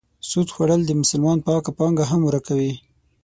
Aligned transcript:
سود 0.29 0.47
خوړل 0.53 0.81
د 0.85 0.91
مسلمان 1.01 1.37
پاکه 1.45 1.71
پانګه 1.77 2.05
هم 2.11 2.21
ورکوي. 2.25 2.73